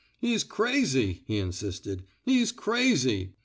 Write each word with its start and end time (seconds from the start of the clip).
He's 0.17 0.43
crazy!" 0.43 1.21
he 1.27 1.37
insisted. 1.37 2.05
He's 2.23 2.51
crazy! 2.51 3.35